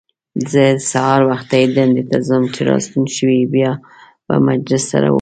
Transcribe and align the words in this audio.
زه 0.51 0.63
سهار 0.91 1.21
وختي 1.31 1.63
دندې 1.77 2.03
ته 2.09 2.17
ځم، 2.27 2.43
چې 2.53 2.61
راستون 2.69 3.05
شوې 3.17 3.41
بیا 3.53 3.71
به 4.25 4.35
مجلس 4.49 4.83
سره 4.91 5.03
وکړو. 5.07 5.09